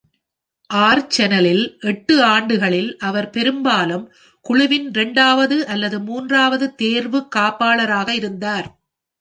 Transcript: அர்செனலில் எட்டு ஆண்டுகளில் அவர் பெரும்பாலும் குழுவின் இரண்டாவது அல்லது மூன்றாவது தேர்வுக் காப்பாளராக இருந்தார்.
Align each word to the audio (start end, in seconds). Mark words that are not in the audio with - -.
அர்செனலில் 0.69 1.65
எட்டு 1.81 2.23
ஆண்டுகளில் 2.23 2.97
அவர் 2.99 3.29
பெரும்பாலும் 3.29 4.05
குழுவின் 4.45 4.89
இரண்டாவது 4.89 5.67
அல்லது 5.67 5.99
மூன்றாவது 5.99 6.75
தேர்வுக் 6.75 7.31
காப்பாளராக 7.35 8.09
இருந்தார். 8.13 8.69